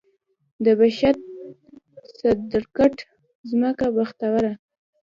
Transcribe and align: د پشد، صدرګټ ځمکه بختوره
د 0.63 0.65
پشد، 0.79 1.17
صدرګټ 2.17 2.95
ځمکه 3.49 3.87
بختوره 3.95 4.51